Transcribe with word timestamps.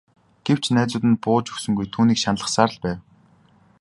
Гэвч 0.45 0.63
найз 0.75 0.93
нь 1.09 1.19
бууж 1.23 1.45
өгсөнгүй 1.53 1.87
түүнийг 1.93 2.19
шаналгасаар 2.21 2.71
л 2.73 2.77
байв. 2.83 2.99